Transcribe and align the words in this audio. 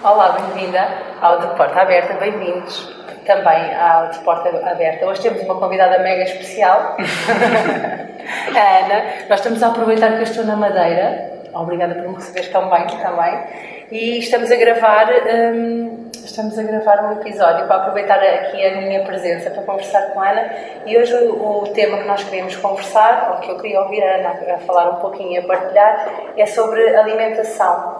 Olá, 0.00 0.30
bem-vinda 0.30 0.80
ao 1.20 1.38
De 1.38 1.46
Porta 1.56 1.82
Aberta, 1.82 2.14
bem-vindos 2.14 2.92
também 3.24 3.74
ao 3.76 4.08
De 4.08 4.18
Porta 4.20 4.48
Aberta. 4.48 5.06
Hoje 5.06 5.22
temos 5.22 5.42
uma 5.42 5.54
convidada 5.54 5.98
mega 6.00 6.24
especial, 6.24 6.96
a 8.56 8.78
Ana. 8.78 9.04
Nós 9.28 9.38
estamos 9.38 9.62
a 9.62 9.68
aproveitar 9.68 10.12
que 10.12 10.18
eu 10.18 10.22
estou 10.22 10.44
na 10.44 10.56
Madeira, 10.56 11.32
obrigada 11.54 11.94
por 11.94 12.08
me 12.08 12.14
receber 12.16 12.50
tão 12.50 12.68
bem 12.68 12.86
também, 12.86 13.44
e 13.92 14.18
estamos 14.18 14.50
a 14.50 14.56
gravar, 14.56 15.06
um, 15.12 16.08
estamos 16.12 16.58
a 16.58 16.62
gravar 16.62 17.04
um 17.04 17.12
episódio 17.20 17.66
para 17.66 17.76
aproveitar 17.76 18.18
aqui 18.18 18.64
a 18.64 18.80
minha 18.80 19.04
presença 19.04 19.50
para 19.50 19.62
conversar 19.62 20.12
com 20.14 20.20
a 20.20 20.30
Ana. 20.30 20.50
E 20.86 20.96
hoje 20.96 21.14
o, 21.14 21.62
o 21.62 21.68
tema 21.68 21.98
que 21.98 22.08
nós 22.08 22.24
queremos 22.24 22.56
conversar, 22.56 23.32
ou 23.32 23.40
que 23.40 23.50
eu 23.50 23.58
queria 23.58 23.82
ouvir 23.82 24.02
a 24.02 24.16
Ana 24.16 24.54
a 24.54 24.58
falar 24.58 24.90
um 24.90 24.96
pouquinho 24.96 25.32
e 25.32 25.38
a 25.38 25.42
partilhar, 25.42 26.08
é 26.36 26.46
sobre 26.46 26.96
alimentação. 26.96 27.91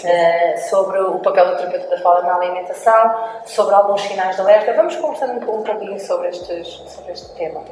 Uh, 0.00 0.58
sobre 0.70 0.98
o 0.98 1.18
papel 1.18 1.50
do 1.50 1.56
terapeuta 1.56 1.88
da 1.88 1.98
fala 2.00 2.22
na 2.22 2.36
alimentação, 2.36 3.14
sobre 3.44 3.74
alguns 3.74 4.00
sinais 4.00 4.34
de 4.34 4.42
alerta. 4.42 4.72
Vamos 4.72 4.96
conversando 4.96 5.32
um, 5.32 5.58
um 5.58 5.62
pouquinho 5.62 6.00
sobre, 6.00 6.28
estes, 6.28 6.68
sobre 6.68 7.12
este 7.12 7.34
tema. 7.34 7.62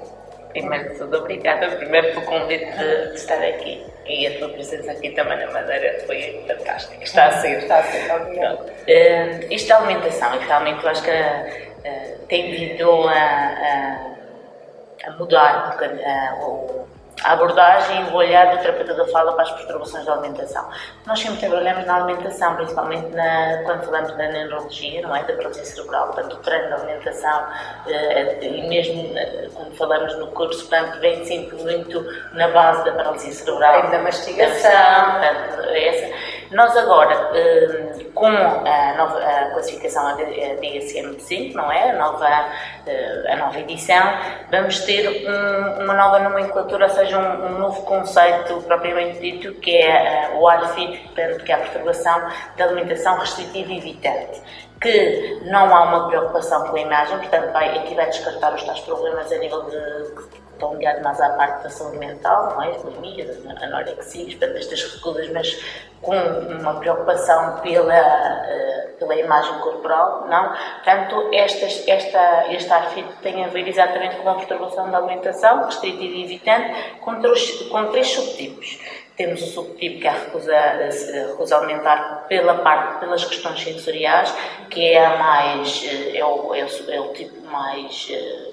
Primeiro 0.51 0.91
de 0.91 0.99
tudo, 0.99 1.19
obrigada 1.19 1.77
primeiro 1.77 2.09
pelo 2.09 2.23
convite 2.23 2.65
de, 2.65 3.09
de, 3.09 3.15
estar 3.15 3.43
aqui 3.43 3.85
e 4.07 4.27
a 4.27 4.39
tua 4.39 4.49
presença 4.49 4.93
aqui 4.93 5.11
também 5.11 5.39
na 5.39 5.51
Madeira 5.53 6.03
foi 6.07 6.45
fantástica. 6.47 7.05
Está 7.05 7.27
a 7.27 7.33
ser. 7.33 7.59
Está 7.59 7.79
a 7.79 7.83
ser, 7.83 8.13
obrigada. 8.13 8.63
Uh, 8.63 9.53
isto 9.53 9.69
da 9.69 9.79
alimentação, 9.79 10.35
e 10.35 10.39
realmente 10.39 10.83
eu 10.83 10.91
acho 10.91 11.03
que 11.03 11.11
uh, 11.11 12.19
tem 12.29 12.51
vindo 12.51 13.09
a, 13.09 13.13
a, 13.13 15.09
a 15.09 15.11
mudar 15.13 15.79
um 15.81 16.47
o 16.47 16.98
a 17.25 17.33
abordagem 17.33 18.07
e 18.07 18.11
o 18.11 18.15
olhar 18.15 18.55
do 18.55 18.63
terapeuta 18.63 18.95
da 18.95 19.07
fala 19.09 19.33
para 19.33 19.43
as 19.43 19.51
perturbações 19.53 20.05
da 20.05 20.13
alimentação. 20.13 20.69
Nós 21.07 21.21
sempre 21.21 21.39
trabalhamos 21.41 21.87
na 21.87 21.97
alimentação, 21.97 22.55
principalmente 22.57 23.09
na, 23.15 23.63
quando 23.65 23.85
falamos 23.85 24.17
da 24.17 24.29
neurologia, 24.29 25.03
não 25.03 25.15
é? 25.15 25.23
Da 25.25 25.35
paralisia 25.35 25.65
cerebral, 25.65 26.07
portanto, 26.09 26.35
o 26.35 26.37
treino 26.37 26.71
da 26.71 26.77
alimentação, 26.77 27.47
eh, 27.87 28.39
e 28.43 28.69
mesmo 28.69 29.19
eh, 29.19 29.49
quando 29.55 29.77
falamos 29.77 30.17
no 30.19 30.29
curso, 30.29 30.67
portanto, 30.69 31.01
vem 31.01 31.25
sempre 31.25 31.57
muito 31.57 32.05
na 32.33 32.49
base 32.49 32.85
da 32.85 32.93
paralisia 32.93 33.33
cerebral. 33.33 33.91
da 33.91 33.99
mastigação. 33.99 34.71
Portanto, 34.71 35.69
essa. 35.71 36.18
Nós 36.51 36.77
agora, 36.77 37.31
eh, 37.35 38.07
com 38.15 38.27
a 38.27 38.95
nova 38.97 39.21
classificação 39.53 40.17
DSM-5, 40.17 41.55
não 41.55 41.71
é? 41.71 41.91
A 41.91 41.97
nova, 41.97 42.27
a 42.27 43.37
nova 43.37 43.59
edição, 43.59 44.03
vamos 44.51 44.81
ter 44.81 45.29
um, 45.29 45.85
uma 45.85 45.95
nova 45.95 46.19
nomenclatura, 46.21 46.87
ou 46.87 46.91
seja, 46.91 47.19
um, 47.19 47.47
um, 47.47 47.59
novo 47.59 47.83
conceito 47.83 48.63
propriamente 48.63 49.21
dito, 49.21 49.55
que 49.61 49.77
é 49.77 50.31
uh, 50.33 50.39
o 50.39 50.49
ARFID, 50.49 50.99
portanto, 50.99 51.45
que 51.45 51.53
é 51.53 51.55
a 51.55 51.59
perturbação 51.59 52.29
da 52.57 52.65
alimentação 52.65 53.19
restritiva 53.19 53.73
e 53.73 53.79
evitante 53.79 54.43
que 54.81 55.41
não 55.45 55.75
há 55.75 55.83
uma 55.83 56.09
preocupação 56.09 56.69
com 56.69 56.77
a 56.77 56.81
imagem, 56.81 57.19
portanto 57.19 57.53
vai, 57.53 57.79
aqui 57.79 57.95
vai 57.95 58.07
descartar 58.07 58.55
os 58.55 58.63
tais 58.63 58.81
problemas 58.81 59.31
a 59.33 59.39
nível 59.39 59.63
de 59.65 60.38
estão 60.59 60.75
ligados 60.75 61.03
mais 61.03 61.21
à 61.21 61.31
parte 61.31 61.63
da 61.63 61.71
saúde 61.71 61.99
mental, 61.99 62.55
não 62.55 62.63
é? 62.63 62.73
bulimias, 62.79 63.39
anorexias, 63.63 64.35
portanto 64.35 64.57
estas 64.59 64.83
recudas, 64.95 65.31
mas 65.31 65.57
com 66.03 66.15
uma 66.17 66.75
preocupação 66.75 67.61
pela, 67.61 67.95
uh, 67.95 68.99
pela 68.99 69.17
imagem 69.17 69.59
corporal, 69.61 70.27
não? 70.29 70.53
Portanto, 70.85 71.31
estas, 71.33 71.87
esta, 71.89 72.53
este 72.53 72.73
ARFID 72.73 73.07
tem 73.23 73.45
a 73.45 73.49
ver 73.49 73.67
exatamente 73.67 74.17
com 74.17 74.29
a 74.29 74.35
perturbação 74.35 74.91
da 74.91 74.99
alimentação, 74.99 75.65
restritiva 75.65 76.15
e 76.15 76.25
evitante, 76.25 76.99
com, 77.01 77.21
três, 77.21 77.51
com 77.63 77.87
três 77.87 78.09
subtipos. 78.09 78.79
Temos 79.17 79.43
o 79.43 79.47
subtipo 79.47 80.01
que 80.01 80.07
é 80.07 80.11
a 80.11 80.13
recusa, 80.13 80.57
a 80.57 81.27
recusa 81.31 81.57
alimentar 81.57 82.27
pela 82.29 82.59
parte, 82.59 83.01
pelas 83.01 83.25
questões 83.25 83.61
sensoriais, 83.61 84.33
que 84.71 84.93
é 84.93 85.05
a 85.05 85.17
mais, 85.17 85.85
eh, 85.85 86.19
é 86.19 86.25
o, 86.25 86.55
é 86.55 86.65
o, 86.65 86.91
é 86.91 87.01
o 87.01 87.13
tipo 87.13 87.45
mais 87.49 88.09
uh, 88.11 88.48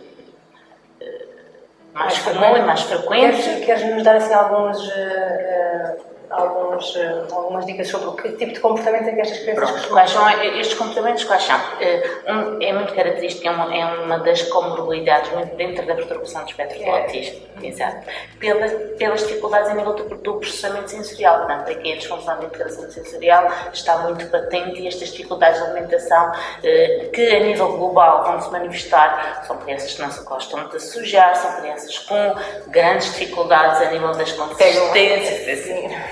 mais, 1.96 2.14
mais 2.14 2.20
comum 2.20 2.58
e 2.58 2.62
mais 2.62 2.82
frequente. 2.82 3.42
Queres, 3.42 3.66
queres 3.66 3.96
nos 3.96 4.04
dar 4.04 4.18
assim 4.18 4.34
alguns 4.34 4.86
uh, 4.88 6.15
alguns, 6.30 6.96
eh, 6.96 7.24
algumas 7.32 7.66
dicas 7.66 7.88
sobre 7.88 8.08
o 8.08 8.14
que 8.14 8.30
tipo 8.34 8.54
de 8.54 8.60
comportamento 8.60 9.08
é 9.08 9.14
que 9.14 9.22
estas 9.22 9.40
crianças 9.40 9.70
Pronto, 9.70 9.90
quais 9.90 10.12
são 10.12 10.30
estes 10.30 10.74
comportamentos? 10.74 11.24
Quais 11.24 11.44
são? 11.44 11.60
Eh, 11.80 12.04
um, 12.28 12.62
é 12.62 12.74
muito 12.74 12.94
característico, 12.94 13.48
é 13.48 13.52
uma, 13.52 13.76
é 13.76 13.86
uma 13.86 14.20
das 14.20 14.42
comorbilidades 14.44 15.32
muito 15.32 15.56
dentro 15.56 15.86
da 15.86 15.96
perturbação 15.96 16.44
do 16.44 16.50
espectro 16.50 16.80
do 16.80 16.86
é. 16.86 17.02
autismo, 17.02 17.42
exato. 17.62 18.08
Pela, 18.40 18.68
pelas 18.98 19.22
dificuldades 19.22 19.70
a 19.70 19.74
nível 19.74 19.94
do, 19.94 20.16
do, 20.16 20.34
processamento 20.36 20.90
sensorial, 20.90 21.40
portanto, 21.40 21.72
aqui 21.72 21.94
a 21.94 21.96
disfunção 21.96 22.40
de 22.40 22.46
integração 22.46 22.90
sensorial 22.90 23.48
está 23.74 23.98
muito 24.00 24.28
patente 24.30 24.82
e 24.82 24.88
estas 24.88 25.10
dificuldades 25.12 25.62
de 25.62 25.68
alimentação, 25.68 26.32
eh, 26.64 27.10
que 27.14 27.36
a 27.36 27.40
nível 27.40 27.78
global 27.78 28.24
vão 28.24 28.42
se 28.42 28.52
manifestar, 28.52 29.44
são 29.46 29.58
crianças 29.58 29.94
que 29.94 30.02
não 30.02 30.12
se 30.12 30.24
gostam 30.24 30.68
de 30.68 30.80
sujar, 30.80 31.36
são 31.36 31.62
crianças 31.62 31.98
com 32.00 32.36
grandes 32.68 33.14
dificuldades 33.14 33.82
a 33.82 33.92
nível 33.92 34.12
das 34.14 34.32
consistências, 34.32 34.86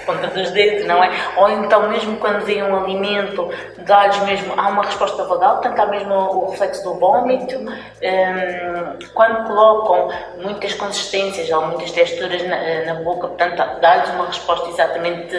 ponta 0.06 0.28
dos 0.28 0.52
dedos, 0.52 0.86
não 0.86 1.04
é? 1.04 1.12
Ou 1.38 1.50
então, 1.50 1.90
mesmo 1.90 2.18
quando 2.18 2.44
vêem 2.46 2.64
um 2.64 2.76
alimento, 2.76 3.50
dá-lhes 3.80 4.20
mesmo, 4.20 4.54
há 4.58 4.70
uma 4.70 4.84
resposta 4.84 5.24
vagal, 5.26 5.58
portanto, 5.58 5.80
há 5.80 5.86
mesmo 5.88 6.14
o 6.14 6.52
reflexo 6.52 6.84
do 6.84 6.96
vômito. 6.96 7.58
Um, 7.58 9.08
quando 9.14 9.48
colocam 9.48 10.10
muitas 10.42 10.74
consistências 10.74 11.50
ou 11.50 11.68
muitas 11.68 11.92
texturas 11.92 12.42
na, 12.48 12.94
na 12.94 12.94
boca, 13.02 13.28
portanto, 13.28 13.80
dá-lhes 13.80 14.10
uma 14.12 14.28
resposta 14.28 14.70
exatamente 14.70 15.36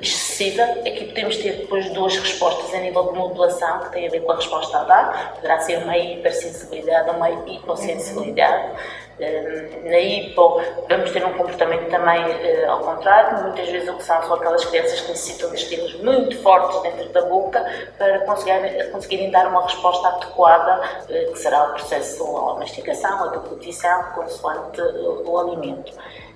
excessiva. 0.00 0.62
Aqui 0.62 1.06
podemos 1.06 1.36
ter 1.36 1.52
depois 1.52 1.88
duas 1.90 2.16
respostas 2.16 2.74
a 2.74 2.78
nível 2.78 3.12
de 3.12 3.18
modulação, 3.18 3.80
que 3.80 3.92
tem 3.92 4.06
a 4.06 4.10
ver 4.10 4.20
com 4.20 4.32
a 4.32 4.36
resposta 4.36 4.78
a 4.78 4.84
dar, 4.84 5.32
poderá 5.36 5.58
ser 5.60 5.78
uma 5.78 5.96
hipersensibilidade 5.96 7.08
ou 7.10 7.16
uma 7.16 7.30
hipossensibilidade. 7.30 8.72
Na 9.18 9.98
hipo, 9.98 10.62
vamos 10.88 11.10
ter 11.10 11.24
um 11.24 11.32
comportamento 11.32 11.88
também 11.90 12.24
uh, 12.24 12.70
ao 12.70 12.80
contrário, 12.80 13.44
muitas 13.44 13.68
vezes 13.68 13.88
o 13.88 13.94
que 13.94 14.04
são 14.04 14.22
são 14.22 14.34
aquelas 14.34 14.64
crianças 14.64 15.00
que 15.00 15.08
necessitam 15.08 15.50
de 15.50 15.56
estímulos 15.56 15.94
muito 16.02 16.40
fortes 16.40 16.80
dentro 16.82 17.08
da 17.08 17.22
boca 17.22 17.64
para 17.96 18.20
conseguirem, 18.20 18.90
conseguirem 18.90 19.30
dar 19.30 19.48
uma 19.48 19.64
resposta 19.64 20.06
adequada, 20.08 20.80
uh, 21.02 21.32
que 21.32 21.38
será 21.38 21.64
o 21.64 21.72
processo, 21.72 22.36
a 22.36 22.54
mastigação, 22.54 23.24
a 23.24 23.26
deglutição, 23.28 24.02
consoante 24.14 24.80
o, 24.80 25.28
o 25.28 25.38
alimento. 25.38 25.92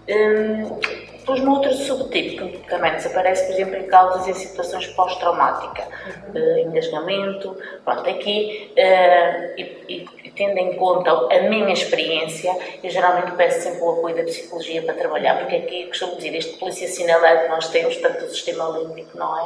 Um, 0.09 1.12
depois, 1.23 1.41
no 1.41 1.53
outro 1.53 1.73
subtipo, 1.73 2.49
que 2.49 2.69
também 2.69 2.93
desaparece, 2.95 3.47
por 3.47 3.53
exemplo, 3.53 3.77
em 3.77 3.87
causas 3.87 4.27
em 4.27 4.35
situações 4.35 4.89
pós-traumáticas, 4.89 5.87
uhum. 5.87 6.35
uh, 6.35 6.59
engasgamento, 6.59 7.57
pronto, 7.85 8.11
aqui, 8.11 8.73
uh, 8.73 9.55
e, 9.57 10.05
e, 10.25 10.31
tendo 10.35 10.59
em 10.59 10.75
conta 10.75 11.13
a 11.13 11.43
minha 11.43 11.73
experiência, 11.73 12.53
eu 12.83 12.91
geralmente 12.91 13.31
peço 13.37 13.63
sempre 13.63 13.83
o 13.83 13.91
apoio 13.91 14.17
da 14.17 14.25
psicologia 14.25 14.83
para 14.83 14.95
trabalhar, 14.95 15.39
porque 15.39 15.55
aqui, 15.55 15.87
costumo 15.87 16.17
dizer, 16.17 16.35
este 16.35 16.59
polícia 16.59 16.89
sinalado 16.89 17.43
que 17.43 17.49
nós 17.51 17.69
temos, 17.69 17.97
tanto 17.99 18.25
o 18.25 18.29
sistema 18.29 18.77
límbico, 18.77 19.17
não 19.17 19.39
é? 19.39 19.45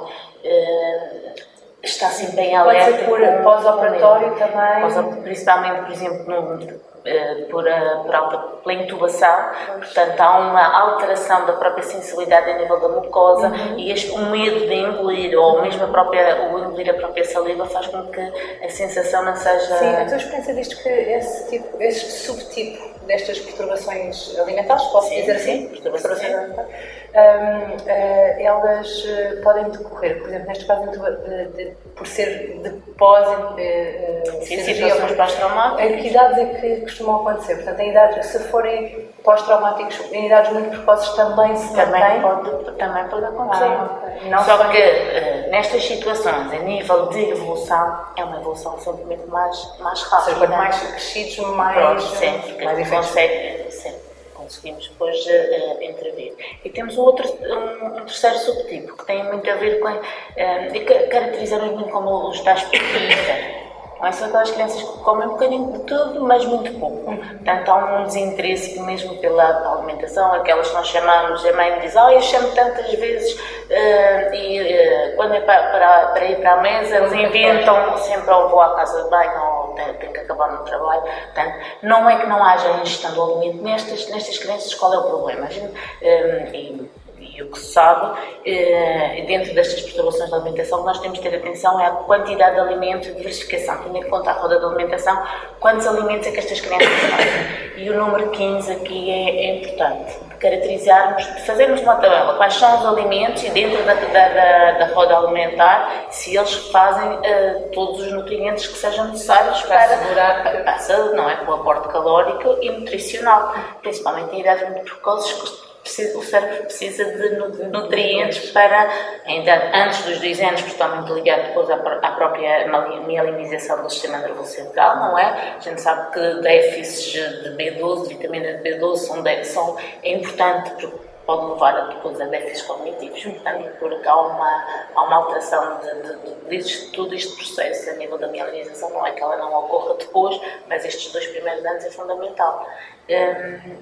Uh, 0.48 1.56
está 1.86 2.08
sempre 2.08 2.42
em 2.42 2.56
alerta. 2.56 3.04
Pode 3.04 3.20
ser 3.20 3.36
por 3.36 3.42
pós-operatório 3.42 4.34
também? 4.36 5.22
principalmente, 5.22 5.82
por 5.82 5.92
exemplo, 5.92 6.24
no, 6.26 6.80
eh, 7.06 7.47
por, 7.50 7.69
a, 7.69 8.00
por 8.04 8.14
alta, 8.14 8.38
pela 8.64 8.82
intubação, 8.82 9.50
portanto 9.76 10.20
há 10.20 10.38
uma 10.38 10.80
alteração 10.80 11.46
da 11.46 11.52
própria 11.52 11.84
sensibilidade 11.84 12.50
a 12.50 12.58
nível 12.58 12.80
da 12.80 12.88
mucosa 12.88 13.48
uhum. 13.48 13.78
e 13.78 13.92
este, 13.92 14.10
o 14.10 14.26
medo 14.26 14.66
de 14.66 14.75
engolir 14.75 15.38
ou 15.38 15.62
mesmo 15.62 15.84
a 15.84 15.86
própria, 15.86 16.50
o 16.50 16.58
engolir 16.58 16.91
a 16.91 16.94
própria 16.94 17.25
saliva 17.25 17.64
faz 17.66 17.86
com 17.86 18.06
que 18.08 18.20
a 18.20 18.69
sensação 18.69 19.25
não 19.25 19.36
seja... 19.36 19.78
Sim, 19.78 19.94
a 19.94 20.04
tua 20.04 20.16
experiência 20.16 20.54
diz 20.54 20.75
que 20.75 20.88
esse, 20.88 21.48
tipo, 21.48 21.80
este 21.80 22.10
subtipo 22.10 22.95
destas 23.06 23.39
perturbações 23.39 24.39
alimentares, 24.39 24.84
posso 24.84 25.09
sim, 25.09 25.21
dizer 25.21 25.39
sim, 25.39 25.50
assim? 25.50 25.69
Perturbações 25.69 26.21
alimentares. 26.22 26.71
Um, 27.17 27.77
uh, 27.77 28.41
elas 28.41 29.05
uh, 29.05 29.43
podem 29.43 29.71
decorrer, 29.71 30.19
por 30.19 30.29
exemplo, 30.29 30.49
neste 30.49 30.67
caso, 30.67 30.91
de, 30.91 31.47
de, 31.47 31.70
por 31.94 32.06
ser 32.06 32.61
de 32.62 32.70
pós 32.99 33.26
uh, 33.26 34.44
sim, 34.44 34.62
situações 34.62 35.12
pós-traumáticas. 35.12 35.91
Em 35.91 35.97
que 35.99 36.08
idades 36.08 36.38
é 36.38 36.44
que 36.44 36.81
costumam 36.82 37.17
acontecer? 37.17 37.55
Portanto, 37.55 37.81
em 37.81 37.91
idades, 37.91 38.26
se 38.26 38.38
forem 38.50 39.09
pós-traumáticos, 39.25 40.12
em 40.12 40.26
idades 40.26 40.52
muito 40.52 40.70
precoces 40.70 41.09
também 41.17 41.56
se 41.56 41.75
também 41.75 42.00
mantém? 42.00 42.20
Pode, 42.20 42.76
também 42.76 43.09
pode 43.09 43.25
acontecer. 43.25 43.64
Ah, 43.64 44.44
Só 44.44 44.69
que 44.69 44.79
uh, 44.79 45.50
nestas 45.50 45.85
situações, 45.85 46.52
a 46.52 46.59
nível 46.59 47.06
de 47.06 47.31
evolução, 47.31 47.99
é 48.17 48.25
uma 48.25 48.37
evolução 48.38 48.79
sempre 48.79 49.17
mais, 49.29 49.79
mais 49.81 50.02
rápida. 50.02 50.17
Ou 50.17 50.23
seja, 50.23 50.38
quanto 50.38 50.56
mais 50.59 50.79
crescidos, 50.79 51.38
mais, 51.56 51.76
Pronto, 51.76 52.02
sempre, 52.02 52.64
mais 52.64 52.79
consegue, 52.96 53.70
sempre 53.70 54.00
conseguimos 54.34 54.88
depois 54.88 55.16
uh, 55.26 55.82
entrever. 55.82 56.37
E 56.64 56.70
temos 56.70 56.96
outro, 56.96 57.26
um, 57.28 57.87
um, 57.87 58.04
terceiro 58.04 58.38
subtipo, 58.38 58.96
que 58.96 59.06
tem 59.06 59.25
muito 59.25 59.50
a 59.50 59.54
ver 59.54 59.81
com. 59.81 59.88
Uh, 59.88 61.10
caracterizamos 61.10 61.72
muito 61.72 61.90
como 61.90 62.28
os 62.28 62.40
tais 62.40 62.62
pequenos. 62.64 63.66
Não 63.98 64.06
é 64.06 64.10
aquelas 64.10 64.50
crianças 64.50 64.82
que 64.82 64.98
comem 64.98 65.26
um 65.26 65.31
bocadinho 65.31 65.72
de 65.72 65.78
tudo, 65.84 66.22
mas 66.22 66.44
muito 66.44 66.70
pouco. 66.78 67.16
Portanto, 67.16 67.69
há 67.70 68.00
um 68.00 68.04
desinteresse 68.04 68.78
mesmo 68.81 69.16
pela 69.16 69.72
alimentação, 69.72 70.34
aquelas 70.34 70.69
que 70.69 70.75
nós 70.75 70.88
chamamos, 70.88 71.44
a 71.46 71.52
mãe 71.54 71.81
diz, 71.81 71.96
oh, 71.96 72.10
eu 72.10 72.20
chamo 72.20 72.50
tantas 72.50 72.92
vezes 72.92 73.32
uh, 73.34 74.34
e 74.34 74.60
uh, 74.60 75.16
quando 75.16 75.34
é 75.34 75.40
para, 75.40 75.70
para, 75.70 76.06
para, 76.08 76.25
ir 76.26 76.37
para 76.37 76.52
a 76.52 76.56
mesa, 76.58 76.96
eles 76.96 77.12
inventam 77.14 77.96
sempre 77.99 78.31
ou 78.34 78.50
vou 78.50 78.60
à 78.60 78.76
casa 78.76 79.02
de 79.02 79.08
banho 79.08 79.42
ou 79.42 79.65
tenho, 79.76 79.94
tenho 79.94 80.12
que 80.12 80.20
acabar 80.20 80.52
no 80.52 80.64
trabalho. 80.64 81.02
Portanto, 81.02 81.64
não 81.82 82.11
é 82.11 82.20
que 82.20 82.26
não 82.26 82.43
haja 82.43 82.81
ingestão 82.81 83.14
do 83.14 83.23
alimento 83.23 83.62
nestas, 83.62 84.08
nestas 84.08 84.38
crianças, 84.38 84.75
qual 84.75 84.93
é 84.93 84.99
o 84.99 85.05
problema? 85.05 85.49
Gente, 85.49 85.73
um, 86.02 86.55
e, 86.55 86.90
e 87.37 87.43
o 87.43 87.50
que 87.50 87.59
se 87.59 87.73
sabe, 87.73 88.19
eh, 88.47 89.25
dentro 89.27 89.55
destas 89.55 89.83
perturbações 89.83 90.31
da 90.31 90.38
alimentação, 90.38 90.83
nós 90.85 90.99
temos 91.00 91.19
de 91.19 91.29
ter 91.29 91.37
atenção 91.37 91.79
é 91.79 91.87
a 91.87 91.91
quantidade 91.91 92.55
de 92.55 92.61
alimentos, 92.61 93.15
diversificação, 93.15 93.77
tendo 93.83 93.99
em 93.99 94.09
conta 94.09 94.31
a 94.31 94.33
roda 94.33 94.59
da 94.59 94.67
alimentação, 94.67 95.23
quantos 95.61 95.87
alimentos 95.87 96.27
é 96.27 96.31
que 96.31 96.38
estas 96.38 96.61
crianças 96.61 96.88
têm. 96.88 97.85
E 97.85 97.91
o 97.91 97.99
número 97.99 98.31
15 98.31 98.73
aqui 98.73 99.11
é, 99.11 99.47
é 99.47 99.56
importante, 99.56 100.19
de 100.31 100.35
caracterizarmos, 100.37 101.27
de 101.27 101.43
fazermos 101.43 101.83
uma 101.83 101.97
tabela, 101.97 102.37
quais 102.38 102.55
são 102.55 102.79
os 102.79 102.87
alimentos 102.87 103.44
e 103.44 103.50
dentro 103.50 103.85
da, 103.85 103.93
da, 103.93 104.29
da, 104.29 104.71
da 104.79 104.94
roda 104.94 105.19
alimentar, 105.19 106.06
se 106.11 106.35
eles 106.35 106.55
fazem 106.71 107.19
uh, 107.19 107.69
todos 107.75 108.00
os 108.00 108.12
nutrientes 108.12 108.67
que 108.67 108.79
sejam 108.79 109.09
necessários 109.09 109.61
para, 109.62 109.77
para 109.77 109.94
assegurar 109.94 110.43
que... 110.43 110.69
a 110.71 110.79
saúde, 110.79 111.17
não 111.17 111.29
é? 111.29 111.38
O 111.47 111.53
aporte 111.53 111.88
calórico 111.88 112.56
e 112.62 112.71
nutricional, 112.71 113.55
principalmente 113.83 114.35
em 114.35 114.41
idades 114.41 114.67
muito 114.71 114.85
precoces, 114.85 115.65
o 116.15 116.23
cérebro 116.23 116.65
precisa 116.65 117.05
de 117.05 117.65
nutrientes 117.69 118.50
para, 118.50 118.91
ainda 119.27 119.71
antes 119.75 120.03
dos 120.05 120.19
dois 120.21 120.41
anos, 120.41 120.62
totalmente 120.62 121.12
ligado 121.12 121.49
depois 121.49 121.71
à, 121.71 121.77
própria 121.77 122.67
mielinização 123.06 123.83
do 123.83 123.91
sistema 123.91 124.19
nervoso 124.19 124.50
central, 124.50 124.97
não 124.97 125.19
é? 125.19 125.55
A 125.56 125.61
gente 125.61 125.81
sabe 125.81 126.12
que 126.12 126.41
déficits 126.43 127.12
de 127.12 127.50
B12, 127.56 128.09
vitamina 128.09 128.55
de 128.55 128.71
B12, 128.71 128.97
são, 128.97 129.25
são 129.44 129.77
é 130.03 130.12
importante 130.12 130.71
porque 130.71 131.06
pode 131.27 131.53
levar 131.53 131.77
a, 131.77 131.81
depois 131.87 132.21
a 132.21 132.27
déficits 132.27 132.62
cognitivos, 132.62 133.23
portanto, 133.25 133.69
porque 133.79 134.09
há 134.09 134.17
uma, 134.17 134.65
há 134.94 135.03
uma 135.03 135.17
alteração 135.17 135.81
de, 135.81 136.59
de, 136.59 136.62
de, 136.62 136.87
todo 136.93 137.15
este 137.15 137.35
processo 137.37 137.91
a 137.91 137.94
nível 137.94 138.17
da 138.17 138.29
mielinização, 138.29 138.91
não 138.91 139.06
é 139.06 139.11
que 139.11 139.23
ela 139.23 139.37
não 139.37 139.53
ocorra 139.65 139.94
depois, 139.94 140.41
mas 140.69 140.85
estes 140.85 141.12
dois 141.12 141.27
primeiros 141.27 141.65
anos 141.65 141.85
é 141.85 141.91
fundamental. 141.91 142.67
Hum, 143.11 143.77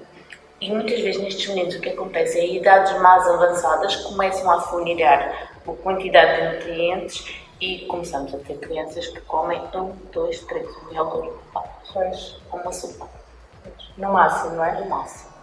e 0.61 0.71
muitas 0.71 0.99
vezes 1.01 1.21
nestes 1.21 1.47
meninos 1.47 1.75
o 1.75 1.81
que 1.81 1.89
acontece 1.89 2.39
é 2.39 2.47
idades 2.47 2.93
mais 2.99 3.27
avançadas 3.27 3.95
começam 3.97 4.49
a 4.49 4.61
funirar 4.61 5.51
a 5.67 5.71
quantidade 5.83 6.41
de 6.41 6.55
nutrientes 6.55 7.35
e 7.59 7.85
começamos 7.85 8.33
a 8.33 8.37
ter 8.39 8.57
crianças 8.57 9.07
que 9.07 9.21
comem 9.21 9.61
um, 9.73 9.91
dois, 10.11 10.39
três 10.41 10.67
iogurte 10.91 11.37
pois. 11.93 12.37
uma 12.51 12.71
sopa. 12.71 13.09
No 13.97 14.13
máximo, 14.13 14.55
não 14.55 14.65
é? 14.65 14.79
No 14.79 14.89
máximo. 14.89 15.33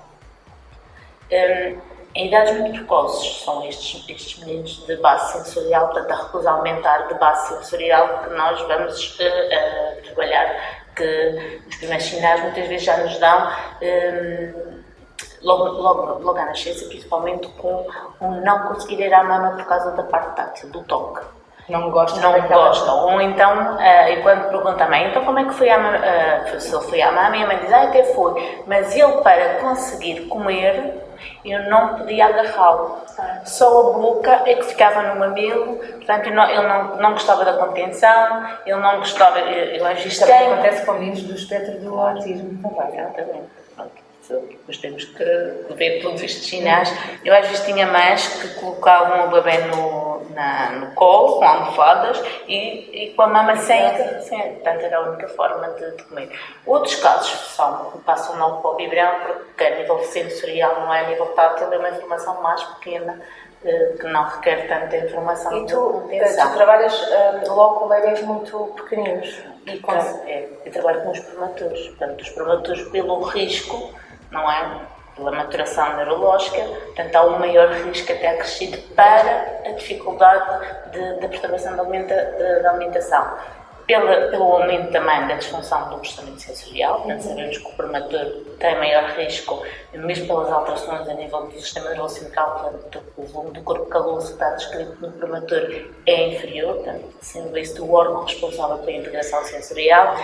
Um, 1.30 1.92
em 2.14 2.28
idades 2.28 2.58
muito 2.58 2.78
precoces 2.80 3.42
são 3.42 3.66
estes, 3.66 4.06
estes 4.08 4.38
meninos 4.40 4.86
de 4.86 4.96
base 4.96 5.32
sensorial, 5.32 5.88
portanto 5.88 6.10
a 6.10 6.22
recusa 6.24 6.52
alimentar 6.52 7.08
de 7.08 7.14
base 7.14 7.54
sensorial 7.54 8.24
que 8.24 8.30
nós 8.34 8.60
vamos 8.62 9.18
uh, 9.18 9.22
uh, 9.22 10.02
trabalhar, 10.02 10.84
que 10.94 11.62
os 11.66 11.76
primeiros 11.76 12.04
sinais 12.04 12.42
muitas 12.42 12.68
vezes 12.68 12.84
já 12.84 12.98
nos 12.98 13.18
dão 13.18 13.50
um, 13.80 14.71
logo, 15.42 15.64
logo, 15.64 16.22
logo 16.22 16.38
à 16.38 16.46
nascença, 16.46 16.86
principalmente 16.86 17.48
com 17.58 17.86
um 18.20 18.40
não 18.42 18.68
conseguir 18.68 19.00
ir 19.00 19.12
à 19.12 19.22
mama 19.24 19.56
por 19.56 19.64
causa 19.66 19.90
da 19.92 20.02
parte 20.04 20.36
tátil, 20.36 20.70
do 20.70 20.82
toque. 20.84 21.22
Não 21.68 21.90
gostam. 21.90 22.20
Não 22.20 22.48
gostam. 22.48 23.06
Ou 23.06 23.20
então, 23.20 23.76
uh, 23.76 24.08
e 24.10 24.16
quando 24.22 24.50
pergunta 24.50 24.84
à 24.84 24.88
mãe, 24.88 25.08
então 25.08 25.24
como 25.24 25.38
é 25.38 25.44
que 25.44 25.54
foi 25.54 25.70
a 25.70 25.78
mãe, 25.78 26.00
uh, 26.00 26.60
se 26.60 26.74
ele 26.74 26.84
foi 26.84 27.00
à 27.00 27.12
mãe, 27.12 27.42
a 27.42 27.46
mãe 27.46 27.58
diz, 27.58 27.72
ah, 27.72 27.84
até 27.84 28.04
foi. 28.04 28.62
Mas 28.66 28.94
ele, 28.96 29.12
para 29.22 29.60
conseguir 29.60 30.26
comer, 30.26 31.02
eu 31.44 31.70
não 31.70 31.94
podia 31.96 32.26
agarrá-lo. 32.26 32.98
Só 33.44 33.90
a 33.90 33.98
boca 33.98 34.42
é 34.44 34.54
que 34.56 34.64
ficava 34.64 35.02
no 35.02 35.20
mamilo, 35.20 35.76
portanto, 35.76 36.26
ele 36.26 36.34
não, 36.34 36.50
ele 36.50 36.66
não, 36.66 36.96
não 36.96 37.12
gostava 37.12 37.44
da 37.44 37.52
contenção, 37.52 38.44
ele 38.66 38.80
não 38.80 38.98
gostava. 38.98 39.38
Eu, 39.38 39.86
acho 39.86 40.08
que 40.08 40.18
também 40.18 40.52
acontece 40.52 40.84
com 40.84 40.92
meninos 40.92 41.22
do 41.22 41.34
espectro 41.34 41.78
do 41.78 41.98
autismo 41.98 42.60
também. 42.60 42.98
Exatamente 42.98 43.61
depois 44.28 44.78
temos 44.78 45.04
que 45.04 45.24
ver 45.74 46.00
todos 46.02 46.22
estes 46.22 46.46
sinais. 46.46 46.92
Eu 47.24 47.34
às 47.34 47.46
vezes 47.48 47.64
tinha 47.64 47.86
mães 47.86 48.26
que 48.28 48.48
colocavam 48.60 49.28
o 49.28 49.30
bebê 49.30 49.58
no, 49.66 50.24
na, 50.30 50.70
no 50.72 50.94
colo, 50.94 51.38
com 51.38 51.44
almofadas 51.44 52.22
e, 52.46 53.06
e 53.06 53.14
com 53.14 53.22
a 53.22 53.26
mama 53.26 53.56
sem, 53.56 53.82
sem. 54.20 54.54
Portanto, 54.54 54.80
era 54.82 54.98
a 54.98 55.00
única 55.08 55.28
forma 55.28 55.68
de, 55.70 55.96
de 55.96 56.02
comer. 56.04 56.30
Outros 56.66 56.94
casos 56.96 57.30
são, 57.54 58.00
passam 58.04 58.36
não 58.36 58.60
para 58.60 58.70
o 58.70 58.74
biberão, 58.76 59.12
porque 59.46 59.64
a 59.64 59.76
nível 59.76 59.98
sensorial, 60.04 60.80
não 60.80 60.94
é 60.94 61.00
a 61.00 61.08
nível 61.08 61.26
tátil, 61.26 61.72
é 61.72 61.78
uma 61.78 61.90
informação 61.90 62.40
mais 62.42 62.62
pequena 62.62 63.20
eh, 63.64 63.94
que 64.00 64.06
não 64.06 64.24
requer 64.24 64.68
tanta 64.68 64.96
informação. 64.96 65.56
E 65.56 65.66
tu, 65.66 66.08
eh, 66.10 66.24
tu 66.24 66.54
trabalhas 66.54 67.00
uh, 67.00 67.54
logo 67.54 67.80
com 67.80 67.88
bebês 67.88 68.22
muito 68.22 68.72
pequeninos? 68.76 69.40
E 69.66 69.78
com, 69.78 69.92
é, 69.92 70.48
eu 70.64 70.72
trabalho 70.72 71.02
com 71.02 71.10
os 71.12 71.20
prematuros. 71.20 71.88
Portanto, 71.88 72.20
os 72.20 72.30
prematuros, 72.30 72.82
pelo 72.88 73.20
risco 73.22 73.94
não 74.32 74.50
é? 74.50 74.80
Pela 75.14 75.30
maturação 75.30 75.94
neurológica, 75.96 76.58
portanto 76.58 77.16
há 77.16 77.26
um 77.26 77.38
maior 77.38 77.70
risco 77.70 78.10
até 78.10 78.30
acrescido 78.30 78.78
para 78.94 79.60
a 79.66 79.72
dificuldade 79.72 80.66
da 81.20 81.28
perturbação 81.28 81.76
da, 81.76 81.82
alimenta, 81.82 82.14
da 82.62 82.70
alimentação 82.70 83.30
pela, 83.86 84.28
pelo 84.28 84.44
aumento 84.44 84.92
também 84.92 85.26
da 85.26 85.34
disfunção 85.34 85.90
do 85.90 85.98
processamento 85.98 86.40
sensorial, 86.40 86.98
portanto, 86.98 87.22
sabemos 87.22 87.58
que 87.58 87.66
o 87.66 87.72
prematuro 87.72 88.30
tem 88.58 88.76
maior 88.76 89.04
risco, 89.10 89.62
mesmo 89.92 90.26
pelas 90.26 90.50
alterações 90.50 91.08
a 91.08 91.14
nível 91.14 91.46
do 91.46 91.60
sistema 91.60 91.90
nervoso 91.90 92.20
central, 92.20 92.60
portanto, 92.60 93.02
o 93.16 93.26
volume 93.26 93.52
do 93.52 93.62
corpo 93.62 93.86
caloso 93.86 94.28
que 94.28 94.32
está 94.34 94.50
descrito 94.50 94.96
no 95.00 95.12
prematuro 95.12 95.94
é 96.06 96.28
inferior, 96.28 96.76
portanto, 96.76 97.04
sendo 97.20 97.56
esse 97.58 97.80
o 97.80 97.92
órgão 97.92 98.24
responsável 98.24 98.78
pela 98.78 98.96
integração 98.96 99.44
sensorial, 99.44 100.16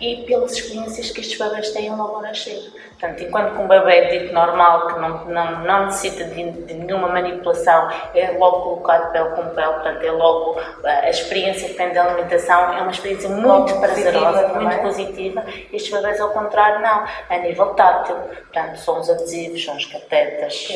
e 0.00 0.24
pelas 0.24 0.52
experiências 0.52 1.10
que 1.10 1.20
estes 1.20 1.38
bebês 1.38 1.70
têm 1.70 1.90
logo 1.90 2.16
ao 2.16 2.22
nascer. 2.22 2.72
Portanto, 3.04 3.22
enquanto 3.22 3.54
que 3.54 3.60
um 3.60 3.68
bebê 3.68 3.96
é 3.96 4.18
dito 4.18 4.32
normal, 4.32 4.86
que 4.86 4.98
não, 4.98 5.24
não, 5.26 5.60
não 5.62 5.86
necessita 5.86 6.24
de, 6.24 6.50
de, 6.52 6.72
nenhuma 6.72 7.08
manipulação, 7.08 7.90
é 8.14 8.30
logo 8.30 8.62
colocado 8.62 9.12
pele 9.12 9.28
com 9.30 9.54
pele, 9.54 9.72
portanto, 9.74 10.02
é 10.02 10.10
logo 10.10 10.58
a 10.82 11.10
experiência 11.10 11.68
que 11.68 11.74
tem 11.74 11.92
da 11.92 12.04
alimentação 12.04 12.72
é 12.72 12.80
uma 12.80 12.90
experiência 12.90 13.28
muito 13.28 13.78
prazerosa, 13.78 14.48
muito 14.48 14.78
positiva. 14.80 15.44
Estes 15.70 15.92
bebês, 15.92 16.18
ao 16.18 16.30
contrário, 16.30 16.80
não. 16.80 17.04
A 17.28 17.38
nível 17.38 17.66
tátil, 17.74 18.16
portanto, 18.16 18.76
são 18.78 18.98
os 18.98 19.10
adesivos, 19.10 19.62
são 19.62 19.76
os 19.76 19.84
catetas, 19.84 20.68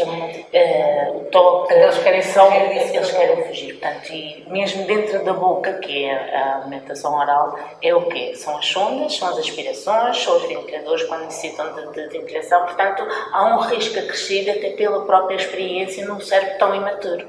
é, 0.53 1.09
uh, 1.11 1.17
o 1.17 1.25
toque. 1.31 1.73
Eles 1.73 1.99
querem 1.99 2.23
são, 2.23 2.53
eles 2.53 3.11
querem 3.11 3.45
fugir. 3.45 3.79
Portanto, 3.79 4.11
e 4.13 4.45
mesmo 4.49 4.85
dentro 4.85 5.25
da 5.25 5.33
boca, 5.33 5.73
que 5.75 6.05
é 6.05 6.37
a 6.37 6.57
alimentação 6.57 7.15
oral, 7.19 7.59
é 7.83 7.95
o 7.95 8.03
quê? 8.03 8.35
São 8.35 8.59
as 8.59 8.67
sondas, 8.67 9.17
são 9.17 9.29
as 9.29 9.39
aspirações, 9.39 10.23
são 10.23 10.37
os 10.37 10.43
ventiladores 10.43 11.05
quando 11.05 11.25
necessitam 11.25 11.75
de, 11.75 12.09
de, 12.09 12.18
de 12.19 12.25
ventilação. 12.25 12.65
Portanto, 12.65 13.07
há 13.33 13.57
um 13.57 13.61
risco 13.61 13.99
acrescido 13.99 14.51
até 14.51 14.71
pela 14.71 15.05
própria 15.05 15.37
experiência 15.37 16.07
num 16.07 16.21
cérebro 16.21 16.59
tão 16.59 16.75
imaturo. 16.75 17.29